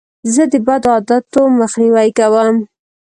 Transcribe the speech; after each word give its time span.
زه 0.33 0.43
د 0.51 0.53
بدو 0.67 0.89
عادتو 0.95 1.41
مخنیوی 1.59 2.09
کوم. 2.17 2.55